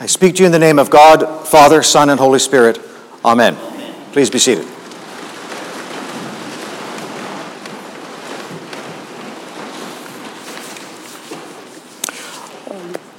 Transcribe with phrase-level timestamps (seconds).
[0.00, 2.80] I speak to you in the name of God, Father, Son, and Holy Spirit.
[3.24, 3.54] Amen.
[4.12, 4.66] Please be seated.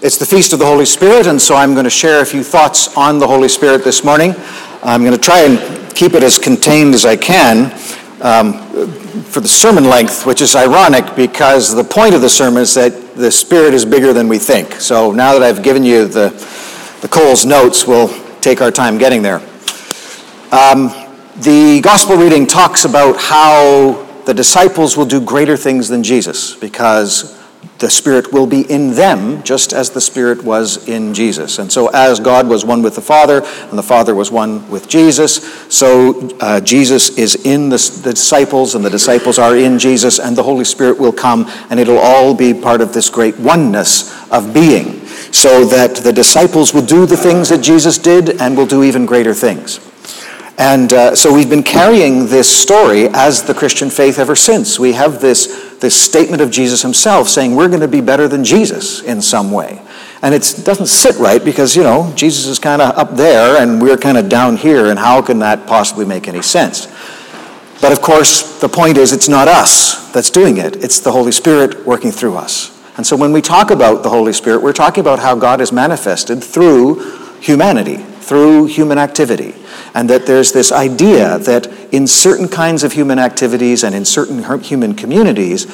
[0.00, 2.44] It's the Feast of the Holy Spirit, and so I'm going to share a few
[2.44, 4.34] thoughts on the Holy Spirit this morning.
[4.82, 7.72] I'm going to try and keep it as contained as I can
[8.22, 8.54] um,
[9.24, 13.16] for the sermon length, which is ironic because the point of the sermon is that
[13.16, 14.74] the Spirit is bigger than we think.
[14.74, 16.30] So now that I've given you the,
[17.00, 18.08] the Coles notes, we'll
[18.40, 19.40] take our time getting there.
[20.52, 20.88] Um,
[21.36, 27.40] the Gospel reading talks about how the disciples will do greater things than Jesus because
[27.78, 31.58] the Spirit will be in them just as the Spirit was in Jesus.
[31.58, 34.88] And so, as God was one with the Father and the Father was one with
[34.88, 35.42] Jesus,
[35.74, 40.36] so uh, Jesus is in the, the disciples and the disciples are in Jesus, and
[40.36, 44.52] the Holy Spirit will come and it'll all be part of this great oneness of
[44.52, 44.99] being,
[45.32, 49.06] so that the disciples will do the things that Jesus did and will do even
[49.06, 49.80] greater things.
[50.60, 54.78] And uh, so we've been carrying this story as the Christian faith ever since.
[54.78, 58.44] We have this, this statement of Jesus himself saying we're going to be better than
[58.44, 59.80] Jesus in some way.
[60.20, 63.80] And it doesn't sit right because, you know, Jesus is kind of up there and
[63.80, 66.88] we're kind of down here, and how can that possibly make any sense?
[67.80, 71.32] But of course, the point is it's not us that's doing it, it's the Holy
[71.32, 72.78] Spirit working through us.
[73.00, 75.72] And so when we talk about the Holy Spirit, we're talking about how God is
[75.72, 79.54] manifested through humanity, through human activity
[79.94, 84.60] and that there's this idea that in certain kinds of human activities and in certain
[84.60, 85.66] human communities,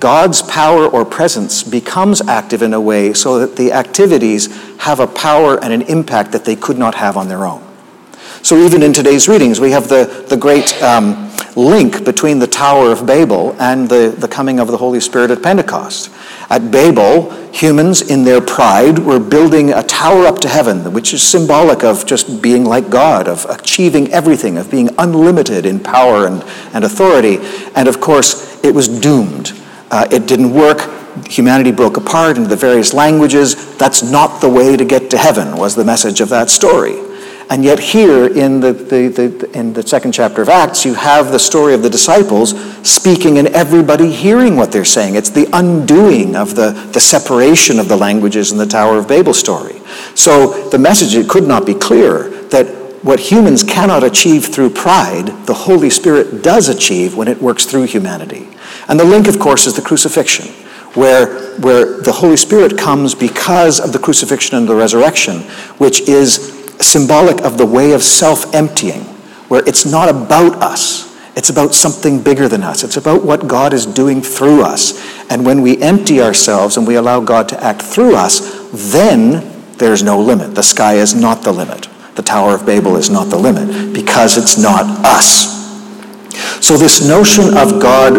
[0.00, 5.06] God's power or presence becomes active in a way so that the activities have a
[5.06, 7.66] power and an impact that they could not have on their own.
[8.42, 11.25] So, even in today's readings, we have the, the great um,
[11.56, 15.42] link between the Tower of Babel and the, the coming of the Holy Spirit at
[15.42, 16.10] Pentecost.
[16.50, 21.22] At Babel, humans, in their pride, were building a tower up to heaven, which is
[21.22, 26.44] symbolic of just being like God, of achieving everything, of being unlimited in power and,
[26.74, 27.38] and authority.
[27.74, 29.52] And of course, it was doomed.
[29.90, 30.92] Uh, it didn't work.
[31.26, 33.76] Humanity broke apart into the various languages.
[33.78, 37.05] That's not the way to get to heaven, was the message of that story.
[37.48, 41.30] And yet, here in the, the, the, in the second chapter of Acts, you have
[41.30, 45.14] the story of the disciples speaking and everybody hearing what they're saying.
[45.14, 49.32] It's the undoing of the, the separation of the languages in the Tower of Babel
[49.32, 49.80] story.
[50.16, 52.66] So, the message it could not be clearer that
[53.02, 57.84] what humans cannot achieve through pride, the Holy Spirit does achieve when it works through
[57.84, 58.48] humanity.
[58.88, 60.48] And the link, of course, is the crucifixion,
[60.94, 65.42] where, where the Holy Spirit comes because of the crucifixion and the resurrection,
[65.78, 69.02] which is symbolic of the way of self emptying,
[69.48, 71.06] where it's not about us.
[71.36, 72.82] It's about something bigger than us.
[72.82, 74.98] It's about what God is doing through us.
[75.30, 80.02] And when we empty ourselves and we allow God to act through us, then there's
[80.02, 80.54] no limit.
[80.54, 81.88] The sky is not the limit.
[82.14, 85.54] The Tower of Babel is not the limit because it's not us.
[86.66, 88.16] So, this notion of God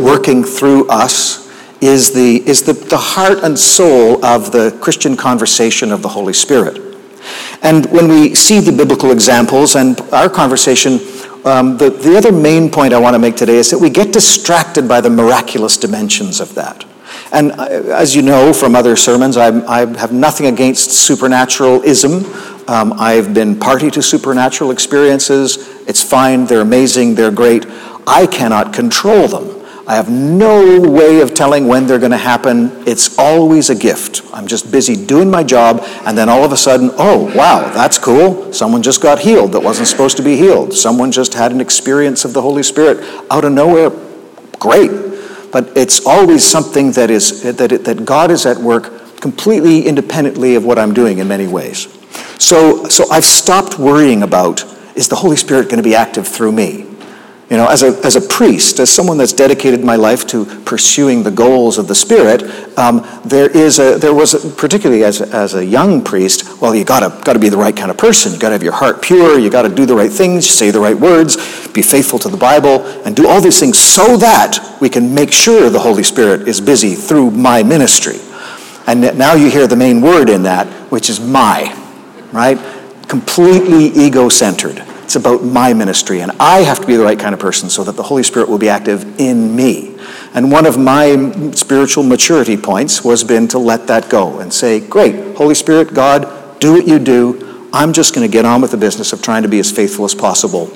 [0.00, 5.90] working through us is, the, is the, the heart and soul of the Christian conversation
[5.90, 6.91] of the Holy Spirit.
[7.62, 10.94] And when we see the biblical examples and our conversation,
[11.44, 14.12] um, the, the other main point I want to make today is that we get
[14.12, 16.84] distracted by the miraculous dimensions of that.
[17.32, 22.24] And uh, as you know from other sermons, I, I have nothing against supernaturalism.
[22.68, 25.56] Um, I've been party to supernatural experiences.
[25.88, 27.66] It's fine, they're amazing, they're great.
[28.06, 29.61] I cannot control them.
[29.86, 32.70] I have no way of telling when they're going to happen.
[32.86, 34.22] It's always a gift.
[34.32, 37.98] I'm just busy doing my job, and then all of a sudden, oh, wow, that's
[37.98, 38.52] cool.
[38.52, 40.72] Someone just got healed that wasn't supposed to be healed.
[40.72, 42.98] Someone just had an experience of the Holy Spirit
[43.30, 43.90] out of nowhere.
[44.60, 44.90] Great.
[45.50, 50.54] But it's always something that, is, that, it, that God is at work completely independently
[50.54, 51.88] of what I'm doing in many ways.
[52.38, 54.64] So, so I've stopped worrying about
[54.94, 56.91] is the Holy Spirit going to be active through me?
[57.52, 61.22] You know, as a, as a priest, as someone that's dedicated my life to pursuing
[61.22, 62.44] the goals of the Spirit,
[62.78, 66.82] um, there is a, there was, a, particularly as as a young priest, well, you
[66.82, 68.32] gotta, gotta be the right kind of person.
[68.32, 69.38] You gotta have your heart pure.
[69.38, 71.36] You gotta do the right things, say the right words,
[71.74, 75.30] be faithful to the Bible, and do all these things so that we can make
[75.30, 78.16] sure the Holy Spirit is busy through my ministry.
[78.86, 81.70] And now you hear the main word in that, which is my,
[82.32, 82.56] right?
[83.08, 84.82] Completely ego centered.
[85.12, 87.84] It's about my ministry, and I have to be the right kind of person so
[87.84, 89.94] that the Holy Spirit will be active in me.
[90.32, 94.80] And one of my spiritual maturity points was been to let that go and say,
[94.80, 96.26] "Great, Holy Spirit, God,
[96.60, 97.68] do what you do.
[97.74, 100.06] I'm just going to get on with the business of trying to be as faithful
[100.06, 100.70] as possible."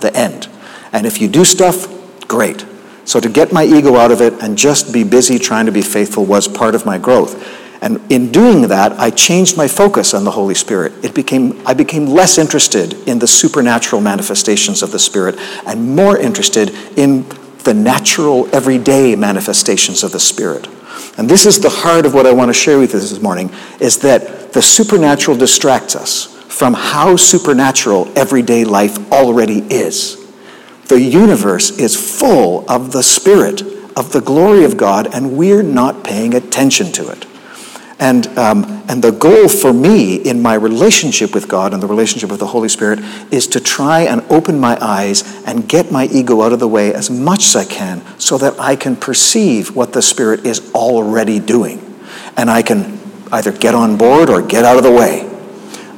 [0.00, 0.48] The end.
[0.90, 1.86] And if you do stuff,
[2.26, 2.64] great.
[3.04, 5.82] So to get my ego out of it and just be busy trying to be
[5.82, 7.36] faithful was part of my growth.
[7.82, 11.04] And in doing that, I changed my focus on the Holy Spirit.
[11.04, 15.34] It became, I became less interested in the supernatural manifestations of the Spirit
[15.66, 17.26] and more interested in
[17.64, 20.68] the natural, everyday manifestations of the Spirit.
[21.18, 23.50] And this is the heart of what I want to share with you this morning,
[23.80, 30.18] is that the supernatural distracts us from how supernatural everyday life already is.
[30.86, 33.62] The universe is full of the Spirit,
[33.96, 37.26] of the glory of God, and we're not paying attention to it.
[38.02, 42.30] And, um, and the goal for me in my relationship with God and the relationship
[42.30, 42.98] with the Holy Spirit
[43.32, 46.92] is to try and open my eyes and get my ego out of the way
[46.92, 51.38] as much as I can so that I can perceive what the Spirit is already
[51.38, 51.78] doing.
[52.36, 52.98] And I can
[53.30, 55.20] either get on board or get out of the way.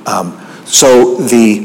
[0.04, 1.58] Um, so the,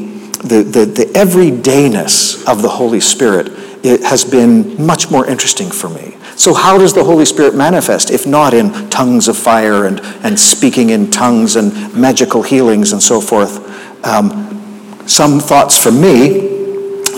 [0.45, 3.51] the, the, the everydayness of the Holy Spirit
[3.83, 6.15] it has been much more interesting for me.
[6.39, 10.39] So, how does the Holy Spirit manifest if not in tongues of fire and, and
[10.39, 13.59] speaking in tongues and magical healings and so forth?
[14.05, 16.47] Um, some thoughts from me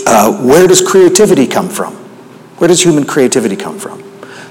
[0.08, 1.94] uh, where does creativity come from?
[2.58, 4.02] Where does human creativity come from?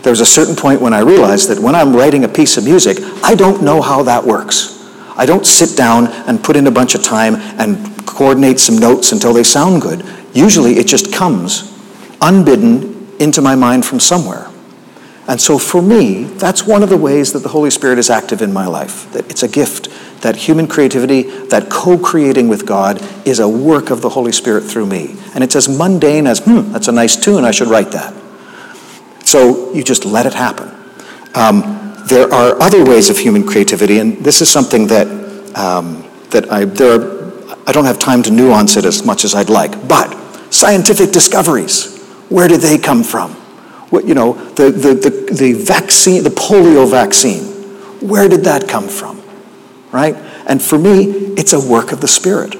[0.03, 2.63] There was a certain point when I realized that when I'm writing a piece of
[2.63, 4.89] music, I don't know how that works.
[5.17, 9.11] I don't sit down and put in a bunch of time and coordinate some notes
[9.11, 10.05] until they sound good.
[10.33, 11.77] Usually it just comes
[12.21, 14.47] unbidden into my mind from somewhere.
[15.31, 18.43] And so for me, that's one of the ways that the Holy Spirit is active
[18.43, 19.11] in my life.
[19.13, 19.89] That it's a gift.
[20.23, 24.87] That human creativity, that co-creating with God is a work of the Holy Spirit through
[24.87, 25.15] me.
[25.33, 28.13] And it's as mundane as, hmm, that's a nice tune, I should write that.
[29.25, 30.69] So you just let it happen.
[31.37, 35.07] Um, there are other ways of human creativity, and this is something that,
[35.57, 39.37] um, that I, there are, I don't have time to nuance it as much as
[39.37, 40.13] I'd like, but
[40.53, 43.40] scientific discoveries, where do they come from?
[43.93, 47.43] You know, the, the, the, the vaccine, the polio vaccine,
[48.01, 49.21] where did that come from?
[49.91, 50.15] Right?
[50.47, 51.05] And for me,
[51.37, 52.53] it's a work of the Spirit.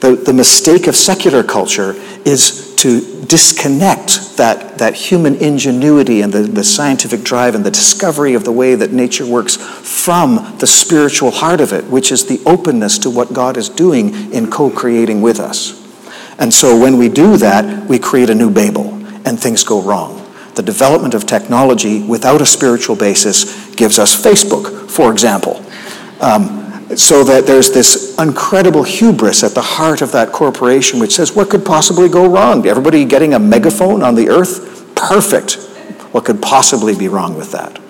[0.00, 1.94] The, the mistake of secular culture
[2.24, 8.34] is to disconnect that, that human ingenuity and the, the scientific drive and the discovery
[8.34, 12.40] of the way that nature works from the spiritual heart of it, which is the
[12.46, 15.74] openness to what God is doing in co creating with us.
[16.38, 18.94] And so when we do that, we create a new Babel
[19.26, 20.17] and things go wrong
[20.58, 25.64] the development of technology without a spiritual basis gives us Facebook, for example.
[26.20, 31.36] Um, so that there's this incredible hubris at the heart of that corporation which says,
[31.36, 32.66] what could possibly go wrong?
[32.66, 34.92] Everybody getting a megaphone on the earth?
[34.96, 35.54] Perfect.
[36.10, 37.80] What could possibly be wrong with that?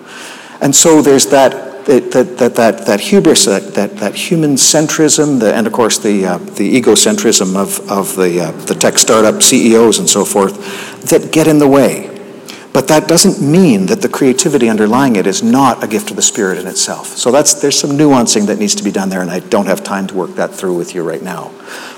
[0.61, 5.55] And so there's that, that, that, that, that hubris, that, that, that human centrism, the,
[5.55, 9.97] and of course the, uh, the egocentrism of, of the, uh, the tech startup CEOs
[9.97, 12.18] and so forth, that get in the way
[12.71, 16.21] but that doesn't mean that the creativity underlying it is not a gift of the
[16.21, 17.07] Spirit in itself.
[17.07, 19.83] So that's, there's some nuancing that needs to be done there, and I don't have
[19.83, 21.51] time to work that through with you right now.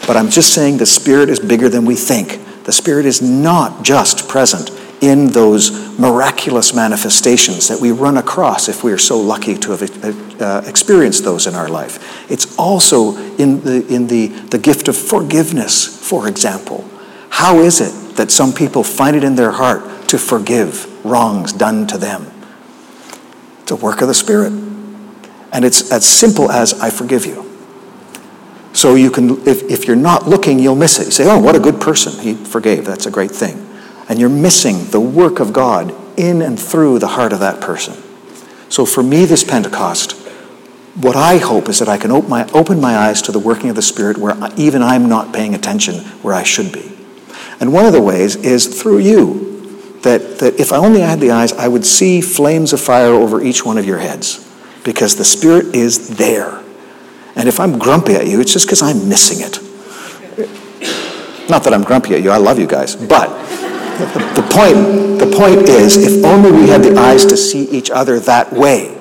[0.07, 2.39] But I'm just saying the Spirit is bigger than we think.
[2.63, 4.69] The Spirit is not just present
[5.01, 10.41] in those miraculous manifestations that we run across if we are so lucky to have
[10.41, 12.31] uh, experienced those in our life.
[12.31, 16.87] It's also in, the, in the, the gift of forgiveness, for example.
[17.29, 21.87] How is it that some people find it in their heart to forgive wrongs done
[21.87, 22.29] to them.
[23.61, 24.51] It's a work of the Spirit.
[25.53, 27.49] And it's as simple as I forgive you.
[28.73, 31.05] So you can, if, if you're not looking, you'll miss it.
[31.05, 32.21] You say, oh, what a good person.
[32.21, 32.83] He forgave.
[32.83, 33.65] That's a great thing.
[34.09, 37.93] And you're missing the work of God in and through the heart of that person.
[38.67, 40.11] So for me, this Pentecost,
[40.95, 43.69] what I hope is that I can open my, open my eyes to the working
[43.69, 46.97] of the Spirit where even I'm not paying attention where I should be.
[47.61, 49.50] And one of the ways is through you
[50.03, 53.41] that, that if I only had the eyes, I would see flames of fire over
[53.41, 54.47] each one of your heads
[54.83, 56.63] because the Spirit is there.
[57.35, 59.59] And if I'm grumpy at you, it's just because I'm missing it.
[61.49, 62.95] Not that I'm grumpy at you, I love you guys.
[62.95, 63.27] But
[63.97, 67.91] the, the, point, the point is if only we had the eyes to see each
[67.91, 68.97] other that way,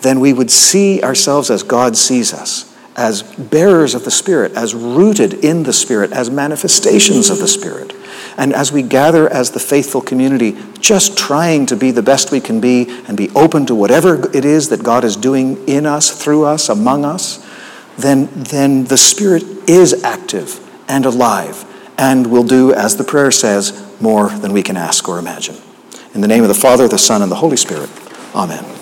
[0.00, 4.74] then we would see ourselves as God sees us, as bearers of the Spirit, as
[4.74, 7.92] rooted in the Spirit, as manifestations of the Spirit.
[8.40, 12.40] And as we gather as the faithful community, just trying to be the best we
[12.40, 16.10] can be and be open to whatever it is that God is doing in us,
[16.10, 17.46] through us, among us,
[17.98, 21.66] then, then the Spirit is active and alive
[21.98, 25.56] and will do, as the prayer says, more than we can ask or imagine.
[26.14, 27.90] In the name of the Father, the Son, and the Holy Spirit,
[28.34, 28.79] amen.